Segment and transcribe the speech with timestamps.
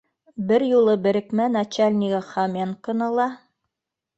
[0.51, 3.29] —Бер юлы берекмә начальнигы Хоменконы ла